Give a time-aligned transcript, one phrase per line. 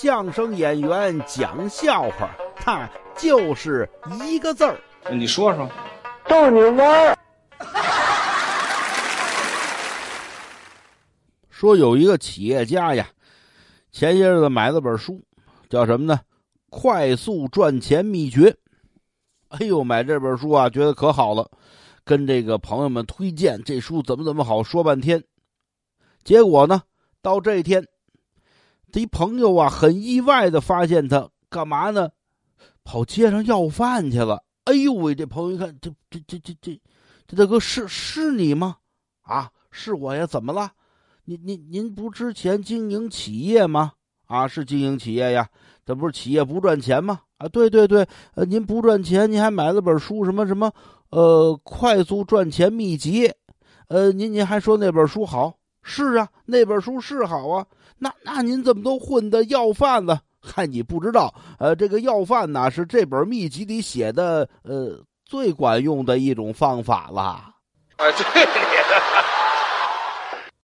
[0.00, 3.90] 相声演员讲笑话，他就是
[4.28, 4.78] 一个字儿。
[5.10, 5.68] 你说说，
[6.28, 7.18] 逗你玩儿。
[11.50, 13.08] 说有一个企业家呀，
[13.90, 15.20] 前些日子买了本书，
[15.68, 16.20] 叫什么呢？
[16.70, 18.56] 快速赚钱秘诀。
[19.48, 21.50] 哎呦，买这本书啊，觉得可好了，
[22.04, 25.24] 跟这个朋友们推荐这书怎么怎么好，说半天。
[26.22, 26.82] 结果呢，
[27.20, 27.84] 到这一天，
[28.90, 32.10] 这一朋友啊，很意外的发现他干嘛呢？
[32.84, 34.42] 跑街上要饭去了。
[34.64, 36.80] 哎呦喂，这朋友一看，这这这这这
[37.26, 38.76] 这大哥是是你吗？
[39.22, 40.72] 啊，是我呀，怎么了？
[41.24, 43.92] 您您您不之前经营企业吗？
[44.26, 45.46] 啊，是经营企业呀，
[45.84, 47.20] 这不是企业不赚钱吗？
[47.36, 50.72] 啊，对对对，呃，您不赚钱，您还买了本书，什么什么，
[51.10, 53.30] 呃，快速赚钱秘籍，
[53.88, 55.57] 呃，您您还说那本书好？
[55.82, 57.66] 是啊，那本书是好啊，
[57.98, 60.20] 那那您怎么都混的要饭呢？
[60.40, 67.20] 嗨，你不知道，呃，这个要饭呢是这本秘籍里写的，呃，最管用的一种方法了。
[67.22, 67.54] 啊，
[67.96, 68.46] 对。